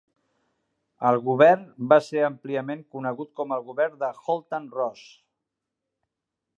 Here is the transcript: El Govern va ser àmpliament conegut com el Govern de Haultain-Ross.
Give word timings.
El 1.09 1.17
Govern 1.27 1.67
va 1.91 1.99
ser 2.07 2.23
àmpliament 2.29 2.81
conegut 2.97 3.31
com 3.41 3.55
el 3.59 3.65
Govern 3.71 4.03
de 4.07 4.11
Haultain-Ross. 4.11 5.07